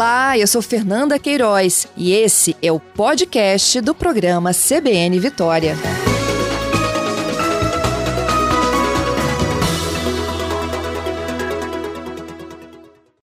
[0.00, 5.76] Olá, eu sou Fernanda Queiroz e esse é o podcast do programa CBN Vitória.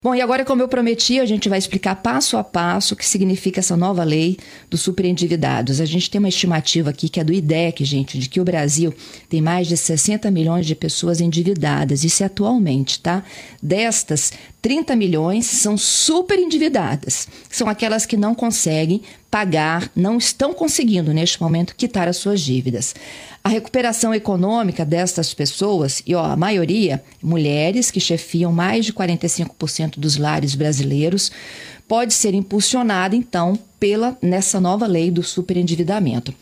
[0.03, 3.05] Bom, e agora, como eu prometi, a gente vai explicar passo a passo o que
[3.05, 4.39] significa essa nova lei
[4.71, 5.79] dos superendividados.
[5.79, 8.95] A gente tem uma estimativa aqui que é do IDEC, gente, de que o Brasil
[9.29, 12.02] tem mais de 60 milhões de pessoas endividadas.
[12.02, 13.23] Isso é atualmente, tá?
[13.62, 14.32] Destas,
[14.63, 17.27] 30 milhões são super endividadas.
[17.49, 22.95] São aquelas que não conseguem pagar, não estão conseguindo neste momento quitar as suas dívidas.
[23.43, 29.99] A recuperação econômica destas pessoas, e ó, a maioria, mulheres que chefiam mais de 45%
[29.99, 31.32] dos lares brasileiros,
[31.89, 36.34] pode ser impulsionada então pela nessa nova lei do superendividamento.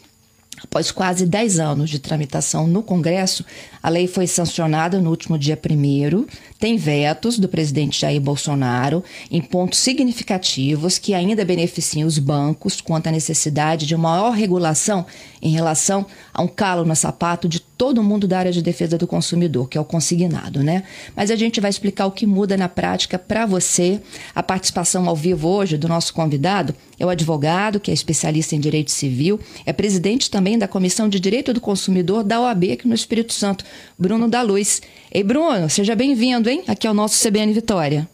[0.63, 3.45] Após quase 10 anos de tramitação no Congresso,
[3.83, 6.27] a lei foi sancionada no último dia 1
[6.59, 13.07] tem vetos do presidente Jair Bolsonaro em pontos significativos que ainda beneficiam os bancos quanto
[13.07, 15.07] à necessidade de maior regulação
[15.41, 19.07] em relação a um calo no sapato de todo mundo da área de defesa do
[19.07, 20.83] consumidor, que é o consignado, né?
[21.15, 24.01] Mas a gente vai explicar o que muda na prática para você.
[24.35, 28.61] A participação ao vivo hoje do nosso convidado é o advogado, que é especialista em
[28.61, 32.95] direito civil, é presidente também da Comissão de Direito do Consumidor da OAB aqui no
[32.95, 33.65] Espírito Santo,
[33.99, 34.83] Bruno da Luz.
[35.13, 36.65] Ei, Bruno, seja bem-vindo, hein?
[36.67, 38.09] Aqui é o nosso CBN Vitória.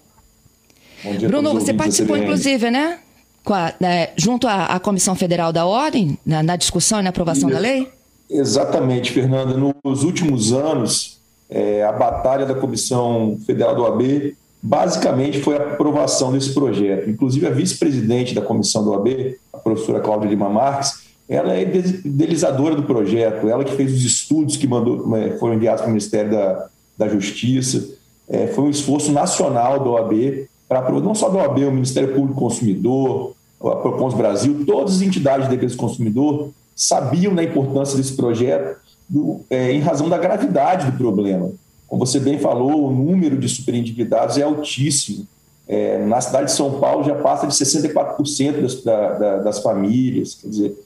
[1.03, 2.99] Bom dia Bruno, você participou, inclusive, né?
[3.47, 7.51] A, né, junto à, à, Comissão Federal da Ordem, na, na discussão e na aprovação
[7.51, 7.87] da lei?
[8.29, 9.55] Exatamente, Fernanda.
[9.85, 16.33] Nos últimos anos, é, a batalha da Comissão Federal do OAB basicamente foi a aprovação
[16.33, 17.11] desse projeto.
[17.11, 22.75] Inclusive, a vice-presidente da comissão do OAB, a professora Cláudia Lima Marques, ela é idealizadora
[22.75, 26.31] do projeto, ela que fez os estudos que mandou, é, foram enviados para o Ministério
[26.31, 27.91] da, da Justiça.
[28.27, 32.41] É, foi um esforço nacional da OAB, para não só da OAB, o Ministério Público
[32.41, 38.15] Consumidor, a Propons Brasil, todas as entidades de defesa do consumidor sabiam da importância desse
[38.15, 41.53] projeto do, é, em razão da gravidade do problema.
[41.94, 45.28] Como você bem falou, o número de superendividados é altíssimo.
[45.69, 50.34] É, na cidade de São Paulo já passa de 64% das, da, da, das famílias.
[50.34, 50.84] Quer dizer,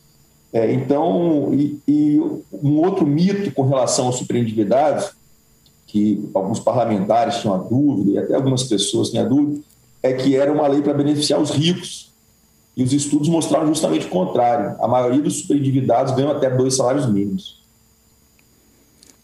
[0.52, 2.20] é, então, e, e,
[2.62, 5.12] um outro mito com relação aos superendividados,
[5.86, 9.62] que alguns parlamentares tinham a dúvida, e até algumas pessoas tinham a dúvida,
[10.02, 12.12] é que era uma lei para beneficiar os ricos.
[12.76, 14.76] E os estudos mostraram justamente o contrário.
[14.78, 17.57] A maioria dos superendividados ganham até dois salários mínimos.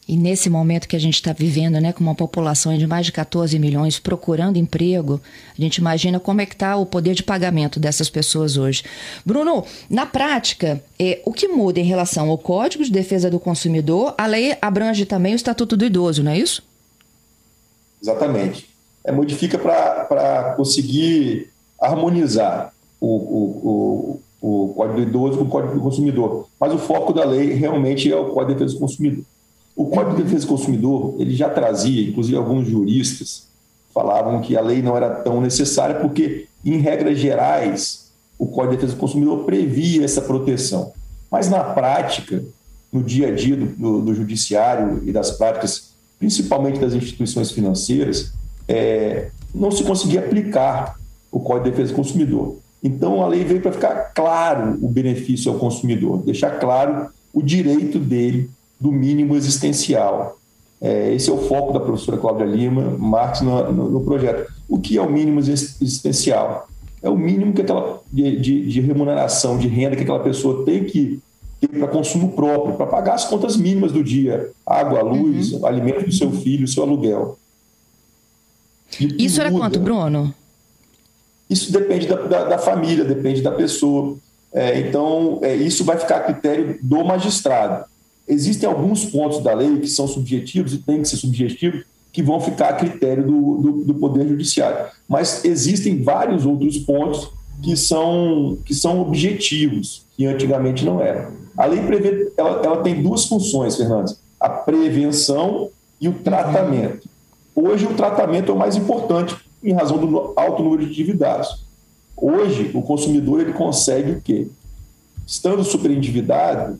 [0.07, 3.13] E nesse momento que a gente está vivendo, né, com uma população de mais de
[3.13, 5.19] 14 milhões procurando emprego,
[5.59, 8.85] a gente imagina como é que está o poder de pagamento dessas pessoas hoje.
[9.25, 14.15] Bruno, na prática, é, o que muda em relação ao Código de Defesa do Consumidor,
[14.19, 16.63] a lei abrange também o Estatuto do Idoso, não é isso?
[18.03, 18.69] Exatamente.
[19.03, 21.51] É, modifica para conseguir
[21.81, 26.47] harmonizar o, o, o Código do Idoso com o Código do Consumidor.
[26.61, 29.25] Mas o foco da lei realmente é o Código de Defesa do Consumidor.
[29.77, 33.49] O Código de Defesa do Consumidor ele já trazia, inclusive alguns juristas
[33.93, 38.77] falavam que a lei não era tão necessária porque, em regras gerais, o Código de
[38.77, 40.93] Defesa do Consumidor previa essa proteção.
[41.31, 42.43] Mas na prática,
[42.93, 48.33] no dia a dia do, do, do judiciário e das práticas, principalmente das instituições financeiras,
[48.67, 50.99] é, não se conseguia aplicar
[51.31, 52.57] o Código de Defesa do Consumidor.
[52.83, 57.99] Então, a lei veio para ficar claro o benefício ao consumidor, deixar claro o direito
[57.99, 58.51] dele
[58.85, 60.39] do mínimo existencial.
[60.79, 64.53] É, esse é o foco da professora Cláudia Lima Marques no, no, no, projeto.
[64.69, 66.69] O que é o mínimo existencial?
[67.03, 70.85] É o mínimo que aquela, de, de, de remuneração, de renda que aquela pessoa tem
[70.85, 71.19] que
[71.59, 75.65] ter para consumo próprio, para pagar as contas mínimas do dia: água, luz, uhum.
[75.65, 77.39] alimento do seu filho, seu aluguel.
[79.19, 80.35] Isso era quanto, Bruno?
[81.49, 84.19] Isso depende da, da, da família, depende da pessoa.
[84.53, 87.87] É, então, é, isso vai ficar a critério do magistrado.
[88.27, 92.41] Existem alguns pontos da lei que são subjetivos e têm que ser subjetivos, que vão
[92.41, 94.87] ficar a critério do, do, do Poder Judiciário.
[95.09, 97.29] Mas existem vários outros pontos
[97.63, 101.33] que são, que são objetivos, que antigamente não eram.
[101.57, 105.71] A lei prevê, ela, ela tem duas funções, Fernandes: a prevenção
[106.01, 107.09] e o tratamento.
[107.55, 111.65] Hoje, o tratamento é o mais importante, em razão do alto número de endividados.
[112.17, 114.49] Hoje, o consumidor ele consegue o quê?
[115.27, 116.79] Estando superendividado,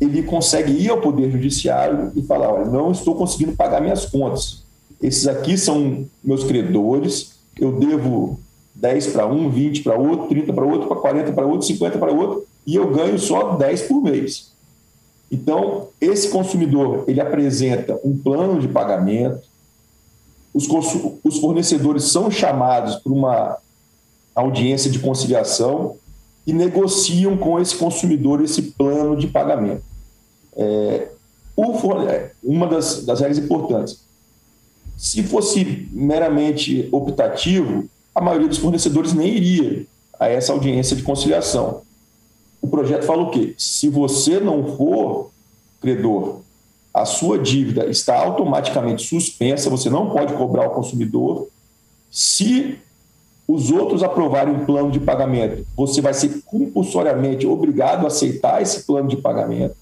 [0.00, 4.64] ele consegue ir ao Poder Judiciário e falar: olha, não estou conseguindo pagar minhas contas.
[5.00, 8.40] Esses aqui são meus credores, eu devo
[8.74, 12.12] 10 para um, 20 para outro, 30 para outro, para 40 para outro, 50 para
[12.12, 14.52] outro, e eu ganho só 10 por mês.
[15.30, 19.42] Então, esse consumidor, ele apresenta um plano de pagamento,
[20.54, 20.66] os,
[21.22, 23.58] os fornecedores são chamados para uma
[24.34, 25.96] audiência de conciliação
[26.46, 29.82] e negociam com esse consumidor esse plano de pagamento.
[30.56, 31.08] É,
[32.08, 34.00] é, uma das, das regras importantes.
[34.96, 39.86] Se fosse meramente optativo, a maioria dos fornecedores nem iria
[40.18, 41.82] a essa audiência de conciliação.
[42.60, 43.54] O projeto fala o quê?
[43.58, 45.30] Se você não for
[45.80, 46.40] credor,
[46.92, 51.48] a sua dívida está automaticamente suspensa, você não pode cobrar o consumidor.
[52.10, 52.78] Se
[53.46, 58.84] os outros aprovarem um plano de pagamento, você vai ser compulsoriamente obrigado a aceitar esse
[58.84, 59.76] plano de pagamento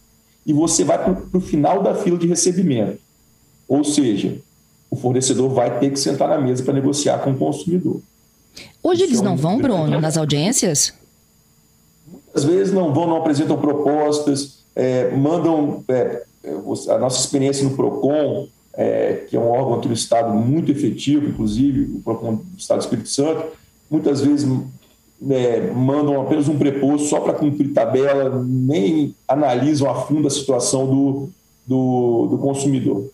[0.47, 2.99] e você vai para o final da fila de recebimento.
[3.67, 4.37] Ou seja,
[4.91, 8.01] o fornecedor vai ter que sentar na mesa para negociar com o consumidor.
[8.83, 10.93] Hoje Isso eles é um não vão, Bruno, nas audiências?
[12.07, 15.83] Muitas vezes não vão, não apresentam propostas, é, mandam.
[15.89, 16.23] É,
[16.91, 21.27] a nossa experiência no PROCON, é, que é um órgão aqui do Estado muito efetivo,
[21.27, 23.47] inclusive, o PROCON do Estado do Espírito Santo,
[23.91, 24.47] muitas vezes
[25.31, 30.87] é, mandam apenas um preposto só para cumprir tabela, nem analisam a fundo a situação
[30.87, 31.29] do,
[31.67, 33.09] do, do consumidor.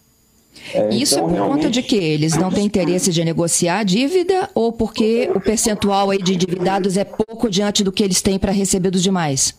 [0.75, 1.57] É, Isso então, é por realmente...
[1.57, 6.11] conta de que eles não têm interesse de negociar a dívida ou porque o percentual
[6.11, 9.55] aí de endividados é pouco diante do que eles têm para receber dos demais?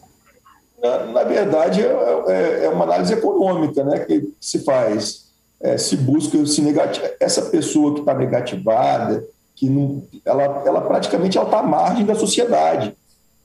[0.82, 5.30] Na, na verdade, é, é, é, uma análise econômica né, que se faz.
[5.60, 7.12] É, se busca se negativa.
[7.20, 9.24] Essa pessoa que está negativada,
[9.62, 12.96] que não, ela, ela praticamente está à margem da sociedade.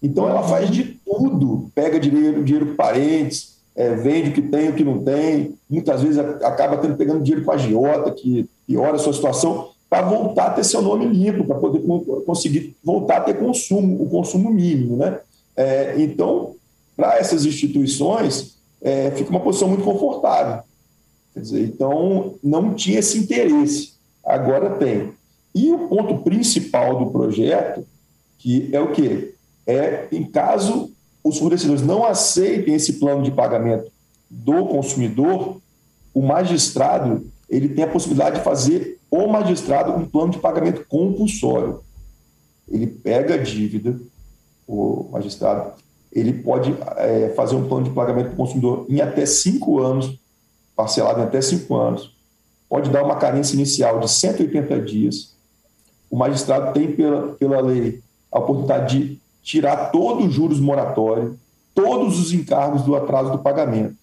[0.02, 4.72] Então ela faz de tudo, pega dinheiro, dinheiro parentes, é, vende o que tem, o
[4.72, 8.98] que não tem, muitas vezes acaba tendo, pegando dinheiro com a agiota, que piora a
[8.98, 11.82] sua situação, para voltar a ter seu nome limpo, para poder
[12.24, 14.96] conseguir voltar a ter consumo, o consumo mínimo.
[14.96, 15.18] Né?
[15.54, 16.54] É, então,
[16.96, 20.62] para essas instituições, é, fica uma posição muito confortável.
[21.34, 23.92] Quer dizer, então, não tinha esse interesse,
[24.24, 25.12] agora tem.
[25.56, 27.82] E o ponto principal do projeto,
[28.36, 29.34] que é o quê?
[29.66, 30.92] É, em caso
[31.24, 33.90] os fornecedores não aceitem esse plano de pagamento
[34.28, 35.58] do consumidor,
[36.12, 41.80] o magistrado ele tem a possibilidade de fazer o magistrado um plano de pagamento compulsório.
[42.68, 43.98] Ele pega a dívida,
[44.68, 45.72] o magistrado,
[46.12, 50.18] ele pode é, fazer um plano de pagamento para o consumidor em até cinco anos,
[50.76, 52.14] parcelado em até cinco anos,
[52.68, 55.35] pode dar uma carência inicial de 180 dias.
[56.16, 58.00] O magistrado tem, pela, pela lei,
[58.32, 61.36] a oportunidade de tirar todos os juros moratórios,
[61.74, 63.94] todos os encargos do atraso do pagamento.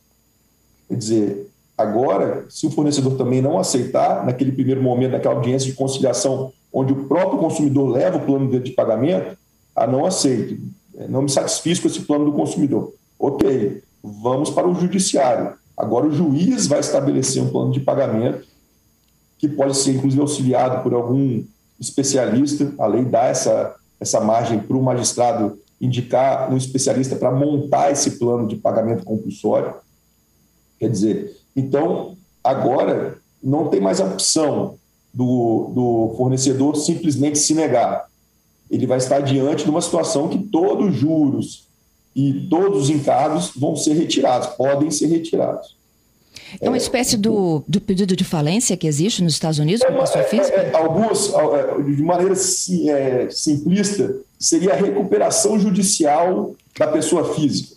[0.88, 5.76] Quer dizer, agora, se o fornecedor também não aceitar, naquele primeiro momento, naquela audiência de
[5.76, 9.36] conciliação, onde o próprio consumidor leva o plano de pagamento,
[9.76, 10.62] a não aceite,
[11.10, 12.94] não me satisfiz com esse plano do consumidor.
[13.18, 15.56] Ok, vamos para o judiciário.
[15.76, 18.46] Agora o juiz vai estabelecer um plano de pagamento
[19.40, 21.44] que pode ser, inclusive, auxiliado por algum
[21.80, 22.74] especialista.
[22.80, 28.12] A lei dá essa essa margem para o magistrado indicar um especialista para montar esse
[28.12, 29.74] plano de pagamento compulsório.
[30.80, 34.78] Quer dizer, então, agora não tem mais a opção
[35.14, 38.08] do, do fornecedor simplesmente se negar.
[38.70, 41.68] Ele vai estar diante de uma situação que todos os juros
[42.16, 45.76] e todos os encargos vão ser retirados, podem ser retirados.
[46.62, 50.00] É uma espécie do, do pedido de falência que existe nos Estados Unidos para a
[50.00, 50.60] pessoa física?
[50.60, 57.76] É, é, alguns, é, de maneira simplista, seria a recuperação judicial da pessoa física.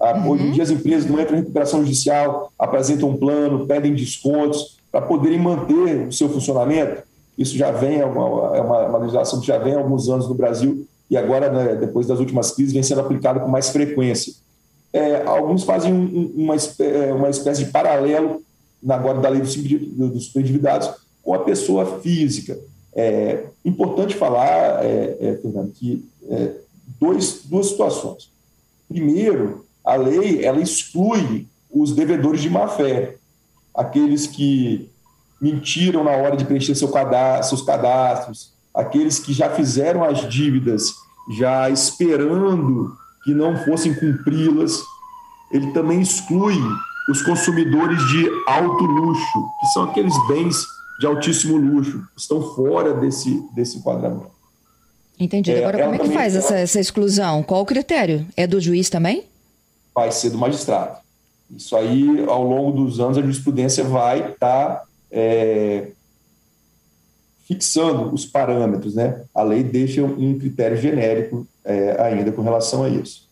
[0.00, 0.30] Ah, uhum.
[0.30, 4.76] Hoje em dia as empresas não entram em recuperação judicial, apresentam um plano, pedem descontos
[4.90, 7.02] para poderem manter o seu funcionamento.
[7.36, 10.34] Isso já vem, é uma, é uma legislação que já vem há alguns anos no
[10.34, 14.32] Brasil e agora, né, depois das últimas crises, vem sendo aplicada com mais frequência
[14.94, 18.40] é, alguns fazem um, uma, é, uma espécie de paralelo
[18.80, 20.32] na, agora da lei dos, dos
[21.20, 22.56] com a pessoa física.
[22.94, 26.52] É importante falar, é, é, Fernando, que é,
[27.00, 28.30] dois, duas situações.
[28.88, 33.16] Primeiro, a lei ela exclui os devedores de má fé,
[33.74, 34.88] aqueles que
[35.40, 40.92] mentiram na hora de preencher seu cadastro, seus cadastros, aqueles que já fizeram as dívidas
[41.36, 44.82] já esperando que não fossem cumpri-las.
[45.50, 46.56] Ele também exclui
[47.08, 50.64] os consumidores de alto luxo, que são aqueles bens
[50.98, 54.32] de altíssimo luxo, que estão fora desse, desse quadramento.
[55.18, 55.52] Entendi.
[55.52, 57.42] É, Agora, como é que faz essa, essa exclusão?
[57.42, 58.26] Qual o critério?
[58.36, 59.24] É do juiz também?
[59.94, 60.98] Vai ser do magistrado.
[61.54, 65.88] Isso aí, ao longo dos anos, a jurisprudência vai estar tá, é,
[67.46, 68.94] fixando os parâmetros.
[68.94, 69.22] Né?
[69.34, 73.28] A lei deixa um critério genérico é, ainda com relação a isso,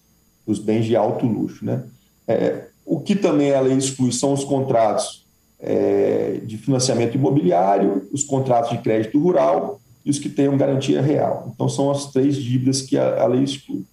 [0.46, 1.64] os bens de alto luxo.
[1.64, 1.82] Né?
[2.26, 5.24] É, o que também a lei exclui são os contratos
[5.60, 11.50] é, de financiamento imobiliário, os contratos de crédito rural e os que tenham garantia real.
[11.54, 13.84] Então, são as três dívidas que a, a lei exclui.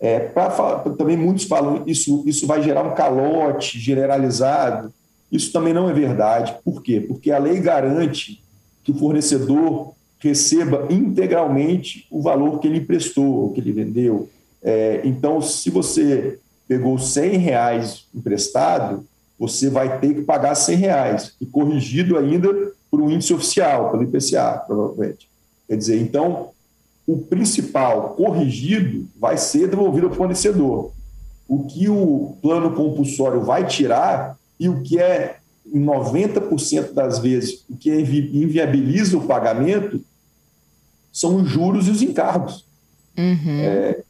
[0.00, 0.50] É, pra,
[0.98, 4.92] também muitos falam isso isso vai gerar um calote generalizado.
[5.30, 6.56] Isso também não é verdade.
[6.64, 7.00] Por quê?
[7.00, 8.43] Porque a lei garante
[8.84, 14.28] que o fornecedor receba integralmente o valor que ele emprestou, que ele vendeu.
[14.62, 16.38] É, então, se você
[16.68, 19.04] pegou 100 reais emprestado,
[19.38, 22.48] você vai ter que pagar 100 reais, e corrigido ainda
[22.90, 25.28] por um índice oficial, pelo IPCA, provavelmente.
[25.66, 26.50] Quer dizer, então,
[27.06, 30.92] o principal corrigido vai ser devolvido ao fornecedor.
[31.46, 35.36] O que o plano compulsório vai tirar e o que é,
[35.72, 40.00] em 90% das vezes, o que inviabiliza o pagamento
[41.12, 42.64] são os juros e os encargos.
[43.16, 43.60] Uhum.
[43.60, 44.02] É,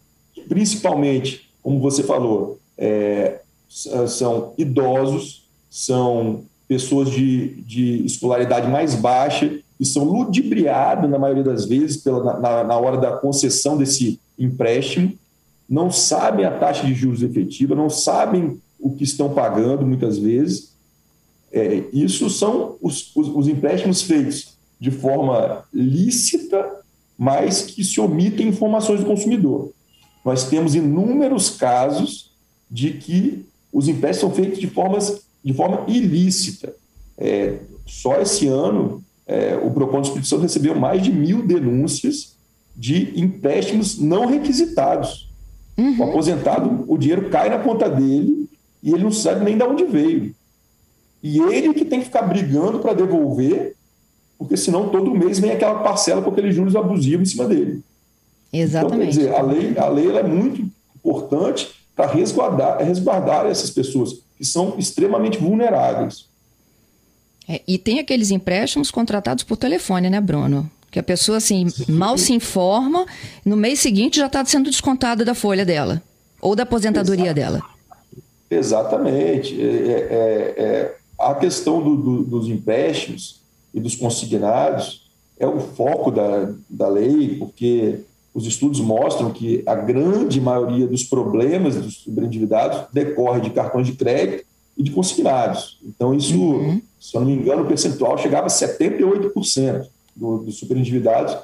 [0.48, 9.84] principalmente, como você falou, é, são idosos, são pessoas de, de escolaridade mais baixa, que
[9.84, 15.12] são ludibriados, na maioria das vezes, pela, na, na hora da concessão desse empréstimo,
[15.68, 20.73] não sabem a taxa de juros efetiva, não sabem o que estão pagando, muitas vezes.
[21.54, 26.68] É, isso são os, os, os empréstimos feitos de forma lícita,
[27.16, 29.70] mas que se omitem informações do consumidor.
[30.24, 32.32] Nós temos inúmeros casos
[32.68, 36.74] de que os empréstimos são feitos de, formas, de forma ilícita.
[37.16, 42.34] É, só esse ano, é, o PROCON do Espírito Santo recebeu mais de mil denúncias
[42.76, 45.30] de empréstimos não requisitados.
[45.78, 46.00] Uhum.
[46.00, 48.48] O aposentado, o dinheiro cai na conta dele
[48.82, 50.34] e ele não sabe nem de onde veio.
[51.24, 53.74] E ele que tem que ficar brigando para devolver,
[54.36, 57.82] porque senão todo mês vem aquela parcela com aqueles juros abusivos em cima dele.
[58.52, 59.18] Exatamente.
[59.18, 60.62] Então, quer dizer, a lei, a lei é muito
[60.94, 66.26] importante para resguardar, resguardar essas pessoas que são extremamente vulneráveis.
[67.48, 70.70] É, e tem aqueles empréstimos contratados por telefone, né, Bruno?
[70.90, 71.90] Que a pessoa assim Sim.
[71.90, 73.06] mal se informa,
[73.46, 76.02] no mês seguinte já está sendo descontada da folha dela
[76.38, 77.34] ou da aposentadoria Exato.
[77.34, 77.62] dela.
[78.50, 79.58] Exatamente.
[79.58, 79.74] É, é,
[80.10, 83.40] é, é a questão do, do, dos empréstimos
[83.72, 88.00] e dos consignados é o foco da, da lei, porque
[88.32, 93.92] os estudos mostram que a grande maioria dos problemas dos sobreendividados decorre de cartões de
[93.92, 94.44] crédito
[94.76, 95.78] e de consignados.
[95.84, 96.80] Então, isso, uhum.
[97.00, 101.36] se eu não me engano, o percentual chegava a 78% do, dos superendividados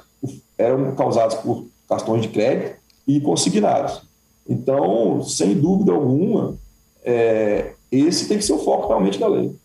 [0.57, 2.75] eram causados por cartões de crédito
[3.07, 4.01] e consignados.
[4.47, 6.57] Então, sem dúvida alguma,
[7.03, 9.55] é, esse tem que ser o foco realmente da lei.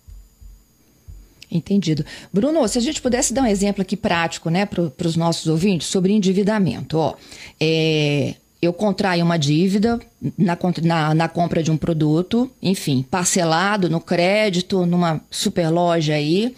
[1.51, 2.05] Entendido.
[2.33, 5.87] Bruno, se a gente pudesse dar um exemplo aqui prático né, para os nossos ouvintes
[5.89, 6.99] sobre endividamento.
[6.99, 7.15] Ó,
[7.61, 10.01] é, eu contraio uma dívida
[10.37, 16.55] na, na, na, compra de um produto, enfim, parcelado no crédito, numa super loja aí.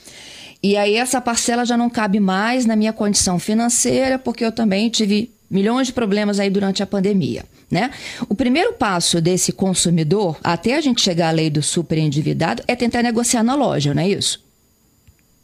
[0.63, 4.89] E aí essa parcela já não cabe mais na minha condição financeira, porque eu também
[4.89, 7.45] tive milhões de problemas aí durante a pandemia.
[7.71, 7.91] Né?
[8.29, 12.75] O primeiro passo desse consumidor, até a gente chegar à lei do super endividado, é
[12.75, 14.48] tentar negociar na loja, não é isso?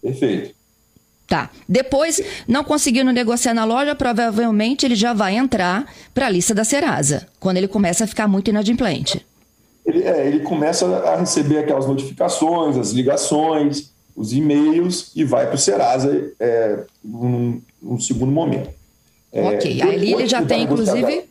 [0.04, 0.54] Perfeito.
[1.26, 1.50] Tá.
[1.66, 6.62] Depois, não conseguindo negociar na loja, provavelmente ele já vai entrar para a lista da
[6.62, 9.24] Serasa, quando ele começa a ficar muito inadimplente.
[9.86, 15.54] Ele, é, ele começa a receber aquelas notificações, as ligações, os e-mails e vai para
[15.54, 18.68] o Serasa é, num, num, segundo momento.
[19.32, 19.82] É, ok.
[19.82, 21.24] Aí ele já tem, inclusive.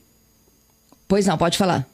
[1.08, 1.88] Pois não, pode falar.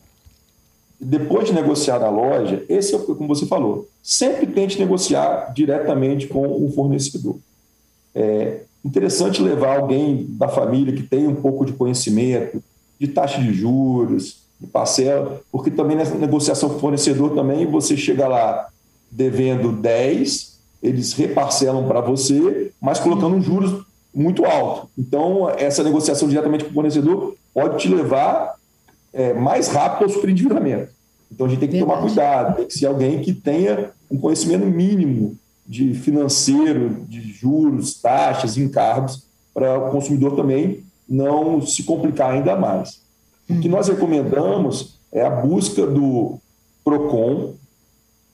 [0.99, 6.45] Depois de negociar na loja, esse é como você falou, sempre tente negociar diretamente com
[6.45, 7.37] o fornecedor.
[8.13, 12.61] É interessante levar alguém da família que tem um pouco de conhecimento
[12.99, 18.27] de taxa de juros, de parcela, porque também nessa negociação com fornecedor também você chega
[18.27, 18.67] lá
[19.09, 24.89] devendo 10, eles reparcelam para você, mas colocando juros muito alto.
[24.97, 28.55] Então, essa negociação diretamente com o fornecedor pode te levar
[29.13, 30.91] é, mais rápido ao superendividamento.
[31.31, 34.65] Então, a gente tem que tomar cuidado, tem que ser alguém que tenha um conhecimento
[34.65, 39.23] mínimo de financeiro, de juros, taxas, encargos,
[39.53, 43.01] para o consumidor também não se complicar ainda mais.
[43.49, 46.39] O que nós recomendamos é a busca do
[46.83, 47.53] PROCON.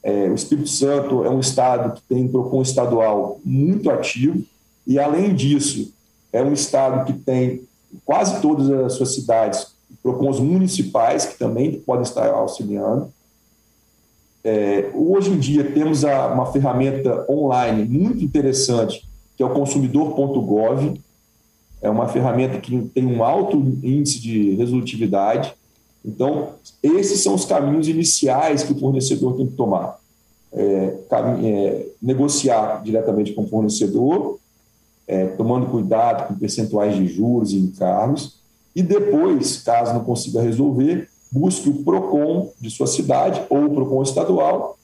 [0.03, 4.43] É, o Espírito Santo é um estado que tem um PROCON estadual muito ativo,
[4.85, 5.91] e, além disso,
[6.31, 7.63] é um estado que tem
[8.03, 13.11] quase todas as suas cidades PROCONs municipais, que também podem estar auxiliando.
[14.43, 21.01] É, hoje em dia temos a, uma ferramenta online muito interessante, que é o consumidor.gov.
[21.81, 25.53] É uma ferramenta que tem um alto índice de resolutividade.
[26.03, 26.49] Então,
[26.83, 29.99] esses são os caminhos iniciais que o fornecedor tem que tomar.
[30.53, 30.93] É,
[31.43, 34.39] é, negociar diretamente com o fornecedor,
[35.07, 38.39] é, tomando cuidado com percentuais de juros e encargos,
[38.75, 44.03] e depois, caso não consiga resolver, busque o PROCON de sua cidade ou o PROCON
[44.03, 44.77] estadual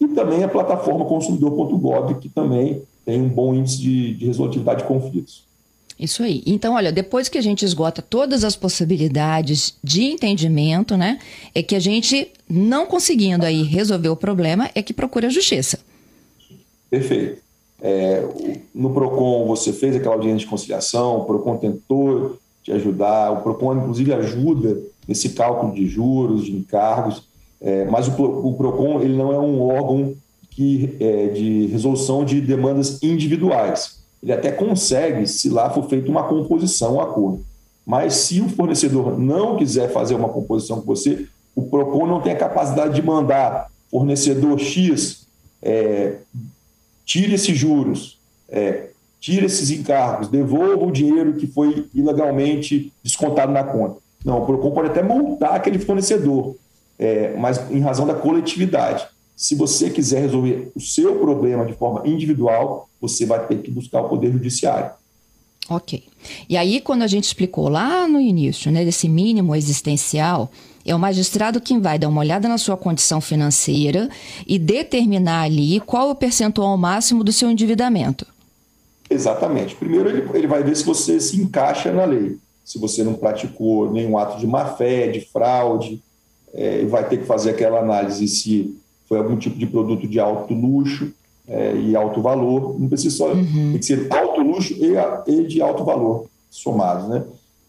[0.00, 4.88] e também a plataforma consumidor.gov, que também tem um bom índice de, de resolutividade de
[4.88, 5.46] conflitos.
[5.98, 6.42] Isso aí.
[6.44, 11.18] Então, olha, depois que a gente esgota todas as possibilidades de entendimento, né,
[11.54, 15.78] é que a gente, não conseguindo aí resolver o problema, é que procura a justiça.
[16.90, 17.42] Perfeito.
[17.80, 18.22] É,
[18.74, 23.76] no PROCON você fez aquela audiência de conciliação, o PROCON tentou te ajudar, o PROCON
[23.76, 27.22] inclusive ajuda nesse cálculo de juros, de encargos,
[27.60, 30.14] é, mas o, o, PROCON ele não é um órgão
[30.50, 34.00] que, é, de resolução de demandas individuais.
[34.20, 37.46] Ele até consegue se lá for feita uma composição, um acordo.
[37.86, 42.32] Mas se o fornecedor não quiser fazer uma composição com você, o PROCON não tem
[42.32, 45.24] a capacidade de mandar fornecedor X
[45.62, 46.16] é,
[47.04, 48.18] tire esses juros,
[48.48, 48.88] é,
[49.20, 53.96] tire esses encargos, devolva o dinheiro que foi ilegalmente descontado na conta.
[54.24, 56.56] Não, o PROCON pode até multar aquele fornecedor,
[56.98, 59.06] é, mas em razão da coletividade.
[59.36, 64.00] Se você quiser resolver o seu problema de forma individual, você vai ter que buscar
[64.00, 64.90] o Poder Judiciário.
[65.68, 66.04] Ok.
[66.48, 70.50] E aí, quando a gente explicou lá no início, né, desse mínimo existencial,
[70.84, 74.08] é o magistrado quem vai dar uma olhada na sua condição financeira
[74.46, 78.26] e determinar ali qual o percentual máximo do seu endividamento.
[79.08, 79.74] Exatamente.
[79.74, 82.36] Primeiro, ele, ele vai ver se você se encaixa na lei.
[82.64, 86.02] Se você não praticou nenhum ato de má-fé, de fraude,
[86.52, 88.76] é, vai ter que fazer aquela análise se
[89.08, 91.12] foi algum tipo de produto de alto luxo
[91.46, 92.78] é, e alto valor.
[92.78, 93.32] Não precisa só.
[93.32, 93.70] Uhum.
[93.72, 94.94] Tem que ser alto luxo e,
[95.30, 97.08] e de alto valor somados.
[97.08, 97.24] Né?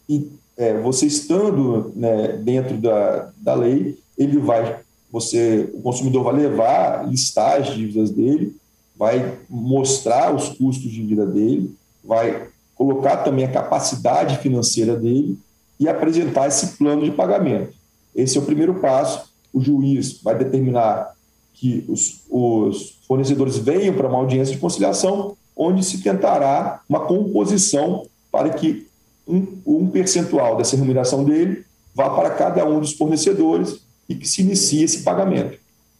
[0.08, 4.80] E é, você estando né, dentro da, da lei, ele vai,
[5.10, 8.56] você, o consumidor vai levar, listar as dívidas dele,
[8.98, 11.74] vai mostrar os custos de vida dele,
[12.04, 15.38] vai colocar também a capacidade financeira dele
[15.78, 17.72] e apresentar esse plano de pagamento.
[18.14, 19.28] Esse é o primeiro passo.
[19.52, 21.14] O juiz vai determinar
[21.54, 28.06] que os, os fornecedores venham para uma audiência de conciliação, onde se tentará uma composição
[28.30, 28.86] para que
[29.26, 34.42] um, um percentual dessa remuneração dele vá para cada um dos fornecedores e que se
[34.42, 35.58] inicie esse pagamento,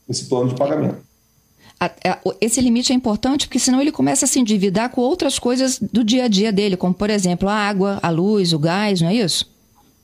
[0.09, 1.08] esse plano de pagamento.
[2.41, 6.03] Esse limite é importante porque senão ele começa a se endividar com outras coisas do
[6.03, 9.15] dia a dia dele, como por exemplo a água, a luz, o gás, não é
[9.15, 9.49] isso?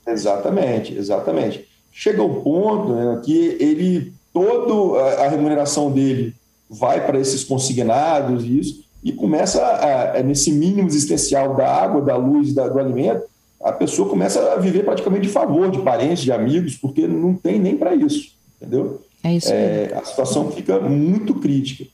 [0.06, 1.66] Exatamente, exatamente.
[1.92, 6.34] Chega um ponto né, que ele toda a remuneração dele
[6.68, 12.00] vai para esses consignados e isso, e começa a, a, nesse mínimo existencial da água,
[12.00, 13.22] da luz, da, do alimento,
[13.62, 17.58] a pessoa começa a viver praticamente de favor de parentes, de amigos, porque não tem
[17.58, 19.02] nem para isso, entendeu?
[19.24, 19.50] É isso.
[19.50, 21.86] É, a situação fica muito crítica.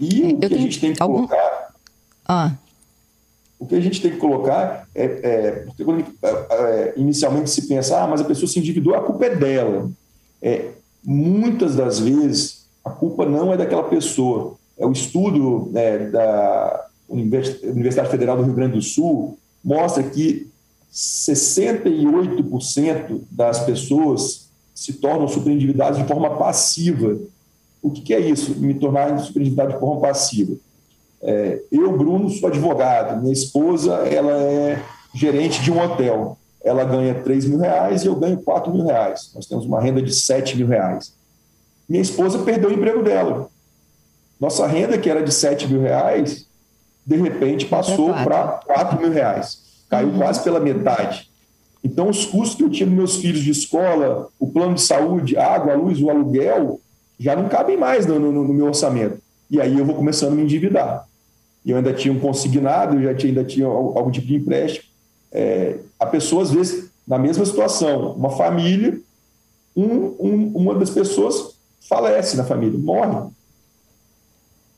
[0.00, 1.26] E o que a gente tem que algum...
[1.26, 1.74] colocar.
[2.26, 2.54] Ah.
[3.58, 7.68] O que a gente tem que colocar é, é porque quando é, é, inicialmente se
[7.68, 9.90] pensa, ah, mas a pessoa se endividou, a culpa é dela.
[10.40, 10.70] É,
[11.04, 18.08] muitas das vezes a culpa não é daquela pessoa, é o estudo né, da Universidade
[18.08, 20.48] Federal do Rio Grande do Sul mostra que
[20.90, 24.48] 68% das pessoas
[24.80, 27.18] se tornam superendividadas de forma passiva.
[27.82, 30.56] O que, é isso, me tornar superendividado de forma passiva?
[31.20, 34.82] É, eu, Bruno, sou advogado, minha esposa ela é
[35.14, 36.38] gerente de um hotel.
[36.64, 39.30] Ela ganha 3 mil reais e eu ganho 4 mil reais.
[39.34, 41.12] Nós temos uma renda de 7 mil reais.
[41.86, 43.50] Minha esposa perdeu o emprego dela.
[44.40, 46.46] Nossa renda, que era de 7 mil reais,
[47.04, 49.58] de repente passou para 4 mil reais.
[49.90, 50.18] Caiu uhum.
[50.18, 51.29] quase pela metade.
[51.82, 55.36] Então, os custos que eu tinha dos meus filhos de escola, o plano de saúde,
[55.36, 56.80] água, luz, o aluguel,
[57.18, 59.18] já não cabem mais no, no, no meu orçamento.
[59.50, 61.06] E aí eu vou começando a me endividar.
[61.64, 64.84] Eu ainda tinha um consignado, eu já tinha, ainda tinha algum tipo de empréstimo.
[65.32, 68.98] É, a pessoa, às vezes, na mesma situação, uma família,
[69.76, 73.30] um, um, uma das pessoas falece na família, morre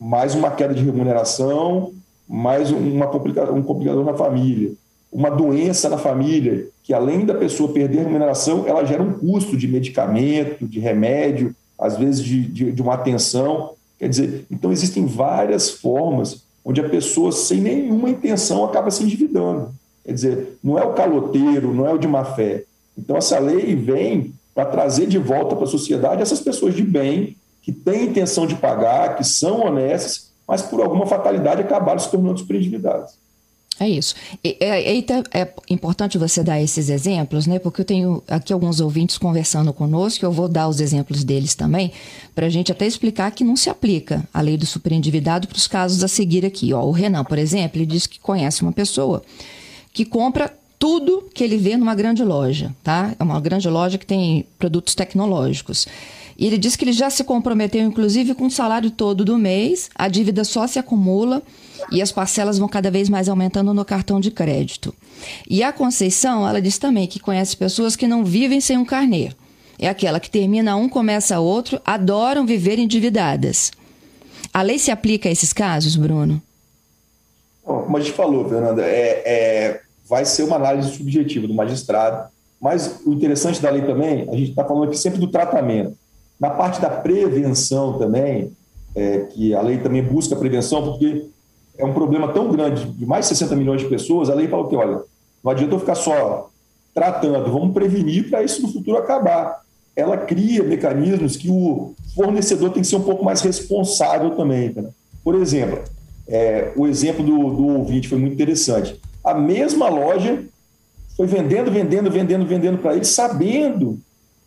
[0.02, 1.92] mais uma queda de remuneração,
[2.28, 4.72] mais uma complica um complicador na família,
[5.12, 9.56] uma doença na família, que além da pessoa perder a remuneração, ela gera um custo
[9.56, 13.72] de medicamento, de remédio, às vezes de, de, de uma atenção.
[13.98, 19.70] Quer dizer, então existem várias formas onde a pessoa, sem nenhuma intenção, acaba se endividando.
[20.04, 22.64] Quer dizer, não é o caloteiro, não é o de má fé.
[22.96, 27.36] Então, essa lei vem para trazer de volta para a sociedade essas pessoas de bem
[27.62, 32.38] que têm intenção de pagar, que são honestas, mas por alguma fatalidade acabaram se tornando
[32.38, 33.16] superendividadas.
[33.82, 34.14] É isso.
[34.44, 34.98] É, é,
[35.32, 37.58] é, importante você dar esses exemplos, né?
[37.58, 41.90] Porque eu tenho aqui alguns ouvintes conversando conosco, eu vou dar os exemplos deles também,
[42.32, 45.66] para a gente até explicar que não se aplica a lei do superendividado para os
[45.66, 46.72] casos a seguir aqui.
[46.72, 49.20] Ó, o Renan, por exemplo, ele diz que conhece uma pessoa
[49.92, 53.16] que compra tudo que ele vê numa grande loja, tá?
[53.18, 55.88] É uma grande loja que tem produtos tecnológicos.
[56.38, 59.90] E ele diz que ele já se comprometeu, inclusive, com o salário todo do mês,
[59.92, 61.42] a dívida só se acumula
[61.90, 64.94] e as parcelas vão cada vez mais aumentando no cartão de crédito.
[65.48, 69.32] E a Conceição, ela diz também que conhece pessoas que não vivem sem um carnê.
[69.78, 73.72] É aquela que termina um, começa outro, adoram viver endividadas.
[74.52, 76.40] A lei se aplica a esses casos, Bruno?
[77.64, 83.00] Como a gente falou, Fernanda, é, é, vai ser uma análise subjetiva do magistrado, mas
[83.06, 85.96] o interessante da lei também, a gente está falando aqui sempre do tratamento.
[86.38, 88.52] Na parte da prevenção também,
[88.94, 91.26] é, que a lei também busca prevenção, porque
[91.78, 94.68] é um problema tão grande, de mais de 60 milhões de pessoas, a lei fala
[94.68, 95.02] que, olha,
[95.42, 96.50] não adianta eu ficar só
[96.94, 99.62] tratando, vamos prevenir para isso no futuro acabar.
[99.96, 104.72] Ela cria mecanismos que o fornecedor tem que ser um pouco mais responsável também.
[104.74, 104.90] Né?
[105.24, 105.82] Por exemplo,
[106.28, 109.00] é, o exemplo do, do ouvinte foi muito interessante.
[109.24, 110.44] A mesma loja
[111.16, 113.98] foi vendendo, vendendo, vendendo, vendendo para ele, sabendo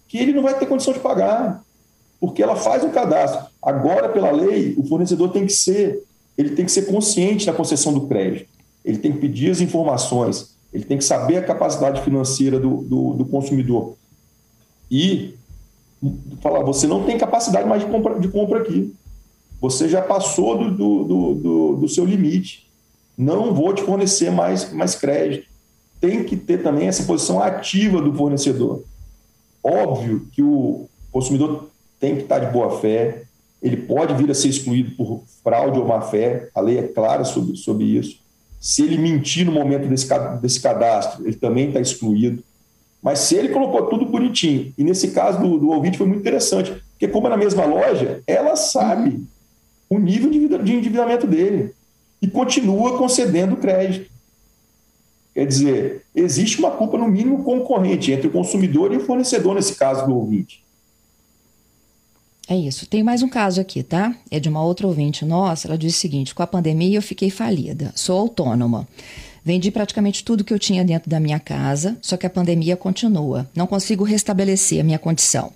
[0.08, 1.64] que ele não vai ter condição de pagar,
[2.20, 3.46] porque ela faz um cadastro.
[3.62, 6.04] Agora, pela lei, o fornecedor tem que ser
[6.38, 8.50] ele tem que ser consciente da concessão do crédito,
[8.84, 13.14] ele tem que pedir as informações, ele tem que saber a capacidade financeira do, do,
[13.14, 13.96] do consumidor.
[14.92, 15.36] E
[16.42, 18.94] falar, você não tem capacidade mais de compra, de compra aqui.
[19.62, 22.70] Você já passou do, do, do, do seu limite.
[23.18, 25.48] Não vou te fornecer mais, mais crédito.
[26.00, 28.84] Tem que ter também essa posição ativa do fornecedor.
[29.64, 31.70] Óbvio que o consumidor
[32.00, 33.24] tem que estar de boa fé,
[33.66, 37.58] ele pode vir a ser excluído por fraude ou má-fé, a lei é clara sobre,
[37.58, 38.20] sobre isso.
[38.62, 40.08] Se ele mentir no momento desse,
[40.40, 42.44] desse cadastro, ele também está excluído.
[43.02, 46.80] Mas se ele colocou tudo bonitinho, e nesse caso do, do ouvinte foi muito interessante,
[46.92, 49.24] porque como é na mesma loja, ela sabe
[49.90, 51.74] o nível de endividamento dele
[52.22, 54.12] e continua concedendo crédito.
[55.34, 59.74] Quer dizer, existe uma culpa, no mínimo, concorrente entre o consumidor e o fornecedor, nesse
[59.74, 60.65] caso do ouvinte.
[62.48, 62.86] É isso.
[62.86, 64.16] Tem mais um caso aqui, tá?
[64.30, 65.68] É de uma outra ouvinte nossa.
[65.68, 67.92] Ela diz o seguinte: com a pandemia eu fiquei falida.
[67.96, 68.88] Sou autônoma.
[69.44, 73.48] Vendi praticamente tudo que eu tinha dentro da minha casa, só que a pandemia continua.
[73.56, 75.52] Não consigo restabelecer a minha condição.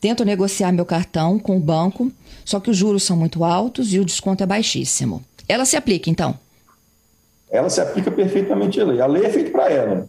[0.00, 2.10] Tento negociar meu cartão com o banco,
[2.44, 5.22] só que os juros são muito altos e o desconto é baixíssimo.
[5.48, 6.38] Ela se aplica, então?
[7.50, 9.00] Ela se aplica perfeitamente a lei.
[9.00, 10.08] A lei é feita para ela.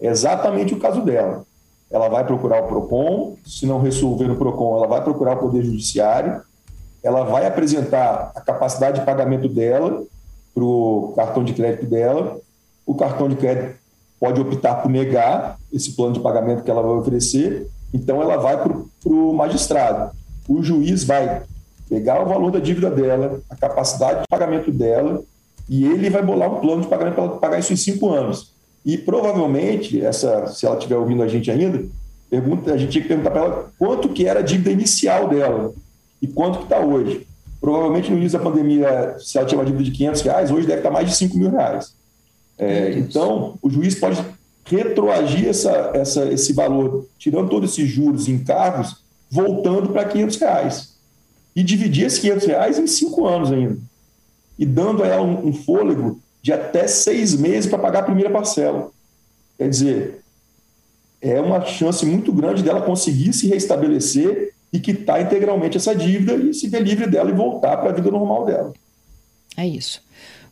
[0.00, 1.44] É exatamente o caso dela
[1.90, 5.62] ela vai procurar o PROCON, se não resolver no PROCON, ela vai procurar o Poder
[5.62, 6.40] Judiciário,
[7.02, 10.02] ela vai apresentar a capacidade de pagamento dela
[10.54, 12.38] para o cartão de crédito dela,
[12.86, 13.78] o cartão de crédito
[14.20, 18.62] pode optar por negar esse plano de pagamento que ela vai oferecer, então ela vai
[18.62, 18.72] para
[19.06, 20.14] o magistrado.
[20.48, 21.42] O juiz vai
[21.88, 25.22] pegar o valor da dívida dela, a capacidade de pagamento dela,
[25.68, 28.52] e ele vai bolar um plano de pagamento para ela pagar isso em cinco anos.
[28.84, 31.84] E provavelmente, essa, se ela estiver ouvindo a gente ainda,
[32.30, 35.72] pergunta, a gente tinha que perguntar para ela quanto que era a dívida inicial dela
[36.22, 37.26] e quanto que está hoje.
[37.60, 40.78] Provavelmente no início da pandemia, se ela tinha uma dívida de 500 reais, hoje deve
[40.78, 41.92] estar mais de 5 mil reais.
[42.56, 44.24] É, então, o juiz pode
[44.64, 48.96] retroagir essa, essa, esse valor, tirando todos esses juros e encargos,
[49.30, 50.90] voltando para 500 reais.
[51.54, 53.76] E dividir esses 500 reais em cinco anos ainda.
[54.58, 58.30] E dando a ela um, um fôlego de até seis meses para pagar a primeira
[58.30, 58.90] parcela.
[59.58, 60.20] Quer dizer,
[61.20, 66.54] é uma chance muito grande dela conseguir se restabelecer e quitar integralmente essa dívida e
[66.54, 68.72] se ver livre dela e voltar para a vida normal dela.
[69.56, 70.02] É isso.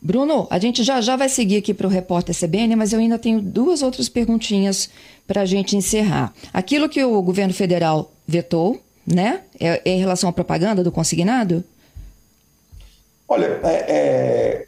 [0.00, 3.18] Bruno, a gente já já vai seguir aqui para o repórter CBN, mas eu ainda
[3.18, 4.88] tenho duas outras perguntinhas
[5.26, 6.32] para a gente encerrar.
[6.52, 9.40] Aquilo que o governo federal vetou, né?
[9.58, 11.64] É, é em relação à propaganda do consignado?
[13.26, 14.66] Olha, é, é,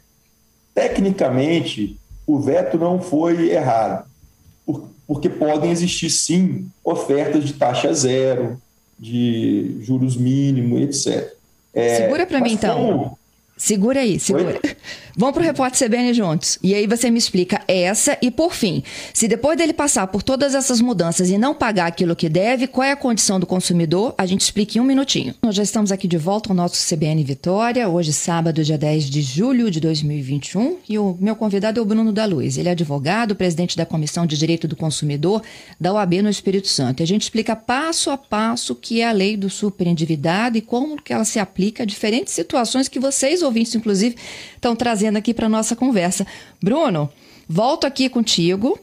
[0.81, 4.05] tecnicamente, o veto não foi errado,
[5.05, 8.59] porque podem existir sim ofertas de taxa zero,
[8.97, 11.33] de juros mínimos, etc.
[11.73, 12.77] É, Segura para mim então.
[12.77, 13.19] Como,
[13.61, 14.59] Segura aí, segura.
[14.63, 14.75] Oi?
[15.15, 16.57] Vamos para o repórter CBN juntos.
[16.63, 18.81] E aí você me explica essa e, por fim,
[19.13, 22.87] se depois dele passar por todas essas mudanças e não pagar aquilo que deve, qual
[22.87, 24.15] é a condição do consumidor?
[24.17, 25.35] A gente explica em um minutinho.
[25.43, 29.21] Nós já estamos aqui de volta ao nosso CBN Vitória, hoje sábado, dia 10 de
[29.21, 30.77] julho de 2021.
[30.89, 32.57] E o meu convidado é o Bruno da Luz.
[32.57, 35.43] Ele é advogado, presidente da Comissão de Direito do Consumidor
[35.79, 37.01] da OAB no Espírito Santo.
[37.01, 40.61] E a gente explica passo a passo o que é a lei do superendividado e
[40.61, 44.15] como que ela se aplica a diferentes situações que vocês ouviram ouvintes, inclusive,
[44.55, 46.25] estão trazendo aqui para nossa conversa.
[46.61, 47.09] Bruno,
[47.47, 48.79] volto aqui contigo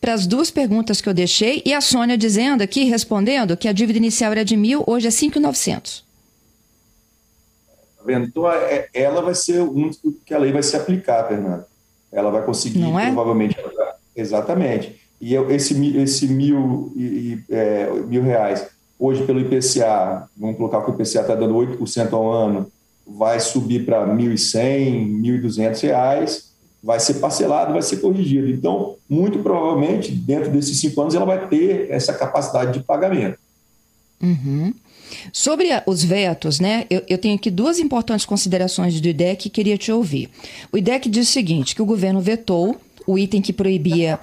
[0.00, 3.72] para as duas perguntas que eu deixei e a Sônia dizendo aqui, respondendo, que a
[3.72, 6.04] dívida inicial era de mil, hoje é 5,900.
[7.96, 8.26] Tá vendo?
[8.26, 11.64] Então, é, ela vai ser o único que a lei vai se aplicar, Fernando.
[12.10, 13.06] Ela vai conseguir, Não é?
[13.06, 13.56] provavelmente.
[14.16, 14.98] Exatamente.
[15.20, 16.92] E esse, esse mil,
[17.50, 18.66] é, mil reais,
[18.98, 22.70] hoje pelo IPCA, vamos colocar que o IPCA está dando 8% ao ano,
[23.08, 26.48] vai subir para 1.100, 1.200 reais,
[26.82, 28.48] vai ser parcelado, vai ser corrigido.
[28.48, 33.38] Então, muito provavelmente, dentro desses cinco anos, ela vai ter essa capacidade de pagamento.
[34.22, 34.72] Uhum.
[35.32, 36.84] Sobre os vetos, né?
[36.90, 40.28] Eu, eu, tenho aqui duas importantes considerações do IDEC que queria te ouvir.
[40.70, 44.20] O IDEC diz o seguinte: que o governo vetou o item que proibia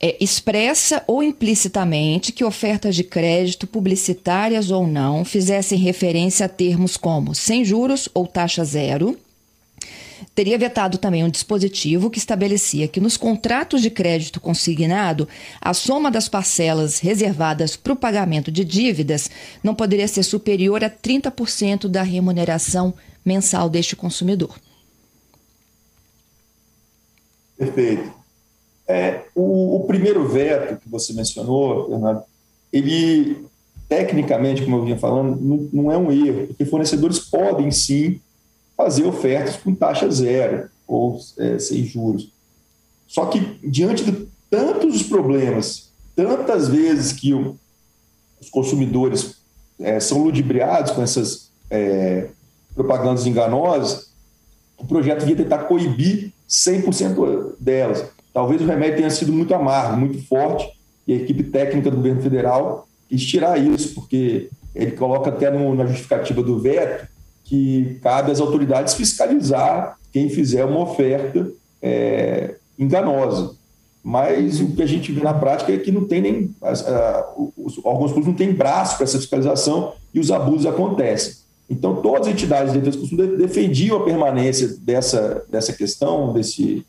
[0.00, 6.96] é, expressa ou implicitamente que ofertas de crédito, publicitárias ou não, fizessem referência a termos
[6.96, 9.16] como sem juros ou taxa zero.
[10.34, 15.28] Teria vetado também um dispositivo que estabelecia que nos contratos de crédito consignado,
[15.60, 19.30] a soma das parcelas reservadas para o pagamento de dívidas
[19.62, 22.94] não poderia ser superior a 30% da remuneração
[23.24, 24.58] mensal deste consumidor.
[27.56, 28.23] Perfeito.
[28.86, 32.22] É, o, o, primeiro veto que você mencionou, Fernando,
[32.72, 33.46] ele,
[33.88, 38.20] tecnicamente, como eu vinha falando, não, não é um erro, porque fornecedores podem sim
[38.76, 42.28] fazer ofertas com taxa zero ou é, sem juros.
[43.08, 47.56] Só que, diante de tantos problemas, tantas vezes que o,
[48.40, 49.36] os consumidores
[49.80, 52.28] é, são ludibriados com essas é,
[52.74, 54.08] propagandas enganosas,
[54.76, 58.04] o projeto devia tentar coibir 100% delas.
[58.34, 60.68] Talvez o remédio tenha sido muito amargo, muito forte,
[61.06, 65.72] e a equipe técnica do governo federal quis tirar isso, porque ele coloca até no,
[65.74, 67.06] na justificativa do veto
[67.44, 71.48] que cabe às autoridades fiscalizar quem fizer uma oferta
[71.80, 73.54] é, enganosa.
[74.02, 76.54] Mas o que a gente vê na prática é que não tem nem.
[76.60, 81.36] As, a, os órgãos públicos não têm braço para essa fiscalização e os abusos acontecem.
[81.70, 86.84] Então, todas as entidades de defesa do consumidor defendiam a permanência dessa, dessa questão, desse,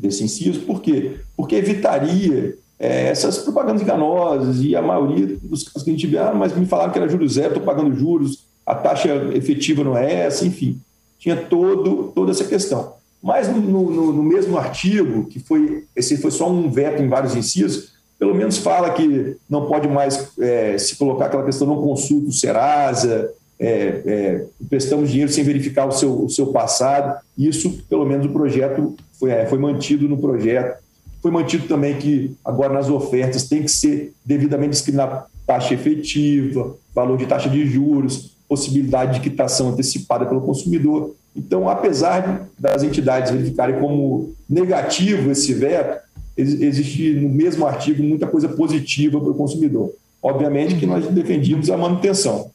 [0.00, 1.16] desse inciso, por quê?
[1.36, 6.18] Porque evitaria é, essas propagandas enganosas e a maioria dos casos que a gente vê,
[6.18, 9.96] ah, mas me falaram que era juros zero, estou pagando juros, a taxa efetiva não
[9.96, 10.80] é essa, enfim,
[11.18, 12.94] tinha todo, toda essa questão.
[13.22, 17.36] Mas no, no, no mesmo artigo, que foi esse foi só um veto em vários
[17.36, 22.28] incisos, pelo menos fala que não pode mais é, se colocar aquela questão não consulta
[22.28, 27.20] o Serasa, é, é, dinheiro sem verificar o seu, o seu passado.
[27.36, 30.80] Isso, pelo menos, o projeto foi, é, foi mantido no projeto.
[31.20, 37.18] Foi mantido também que agora nas ofertas tem que ser devidamente discriminado taxa efetiva, valor
[37.18, 41.14] de taxa de juros, possibilidade de quitação antecipada pelo consumidor.
[41.36, 46.00] Então, apesar das entidades verificarem como negativo esse veto,
[46.36, 49.92] existe no mesmo artigo muita coisa positiva para o consumidor.
[50.22, 52.50] Obviamente que nós defendíamos a manutenção.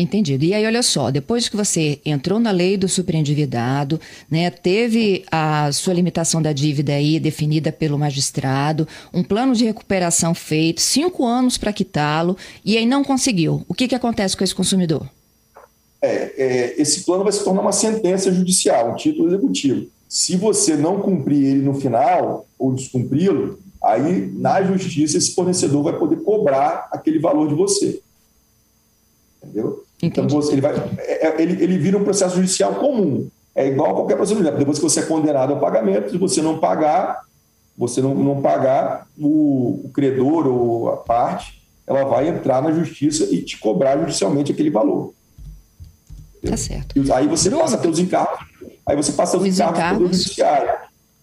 [0.00, 0.46] Entendido.
[0.46, 5.70] E aí, olha só, depois que você entrou na lei do superendividado, né, teve a
[5.72, 11.58] sua limitação da dívida aí definida pelo magistrado, um plano de recuperação feito, cinco anos
[11.58, 12.34] para quitá-lo,
[12.64, 13.62] e aí não conseguiu.
[13.68, 15.06] O que, que acontece com esse consumidor?
[16.00, 19.86] É, é, esse plano vai se tornar uma sentença judicial, um título executivo.
[20.08, 25.98] Se você não cumprir ele no final, ou descumpri-lo, aí na justiça esse fornecedor vai
[25.98, 28.00] poder cobrar aquele valor de você.
[29.42, 29.84] Entendeu?
[30.02, 33.28] Então, você, ele, vai, é, é, ele, ele vira um processo judicial comum.
[33.54, 34.58] É igual a qualquer processo judicial.
[34.58, 37.20] Depois que você é condenado ao pagamento, se você não pagar,
[37.76, 43.24] você não, não pagar, o, o credor ou a parte, ela vai entrar na justiça
[43.24, 45.12] e te cobrar judicialmente aquele valor.
[46.44, 46.96] Tá certo.
[46.96, 48.38] E aí você Bruno, passa pelos encargos.
[48.86, 50.08] Aí você passa os encargos, encargos.
[50.08, 50.70] do judiciário,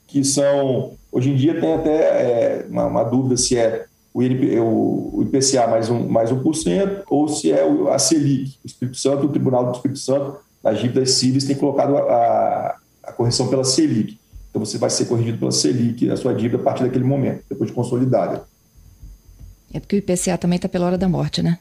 [0.05, 0.93] que são.
[1.11, 3.85] Hoje em dia tem até é, uma, uma dúvida se é
[4.17, 8.58] o, INP, o IPCA mais, um, mais 1%, ou se é a Selic.
[8.63, 13.12] O Espírito Santo, o Tribunal do Espírito Santo, nas dívidas cíveis, tem colocado a, a
[13.12, 14.17] correção pela Selic.
[14.49, 17.69] Então você vai ser corrigido pela Selic, a sua dívida, a partir daquele momento, depois
[17.69, 18.43] de consolidada.
[19.71, 21.60] É porque o IPCA também está pela hora da morte, né?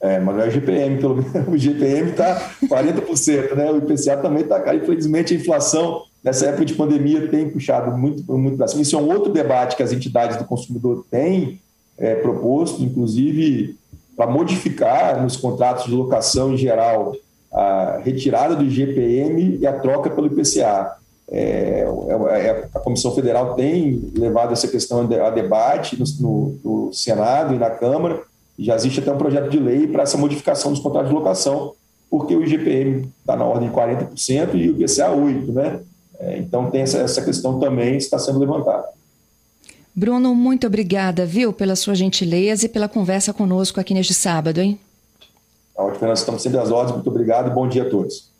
[0.00, 3.72] É, mas não é o GPM, pelo menos o GPM está 40%, né?
[3.72, 4.72] O IPCA também está.
[4.72, 8.82] Infelizmente, a inflação nessa época de pandemia tem puxado muito, muito para cima.
[8.82, 11.60] Isso é um outro debate que as entidades do consumidor têm
[11.96, 13.76] é, proposto, inclusive
[14.16, 17.14] para modificar nos contratos de locação em geral
[17.52, 20.96] a retirada do GPM e a troca pelo IPCA.
[21.30, 27.54] É, é, é, a Comissão Federal tem levado essa questão a debate no, no, Senado
[27.54, 28.22] e na Câmara,
[28.58, 31.72] e já existe até um projeto de lei para essa modificação dos contratos de locação,
[32.10, 35.80] porque o IGPM está na ordem de 40% e o IPCA 8%, né?
[36.18, 38.88] É, então tem essa, essa questão também está sendo levantada.
[39.94, 44.78] Bruno, muito obrigada, viu, pela sua gentileza e pela conversa conosco aqui neste sábado, hein?
[45.74, 46.94] Ótimo, nós estamos sempre às ordens.
[46.94, 48.30] Muito obrigado e bom dia a todos.